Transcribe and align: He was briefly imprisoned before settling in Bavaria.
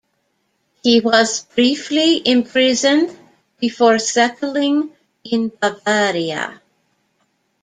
He 0.81 0.99
was 0.99 1.43
briefly 1.53 2.27
imprisoned 2.27 3.15
before 3.59 3.99
settling 3.99 4.95
in 5.23 5.49
Bavaria. 5.61 6.59